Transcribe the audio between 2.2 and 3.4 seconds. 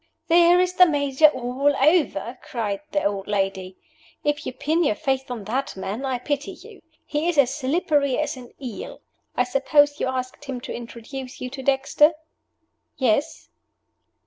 cried the old